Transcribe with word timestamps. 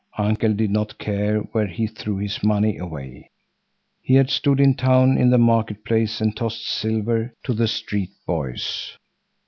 Uncle 0.17 0.51
did 0.51 0.71
not 0.71 0.97
care 0.97 1.41
where 1.51 1.67
he 1.67 1.85
threw 1.85 2.17
his 2.17 2.41
money 2.43 2.75
away. 2.75 3.29
He 4.01 4.15
had 4.15 4.31
stood 4.31 4.59
in 4.59 4.73
town 4.73 5.15
in 5.15 5.29
the 5.29 5.37
market 5.37 5.85
place 5.85 6.19
and 6.19 6.35
tossed 6.35 6.65
silver 6.67 7.35
to 7.43 7.53
the 7.53 7.67
street 7.67 8.09
boys. 8.25 8.97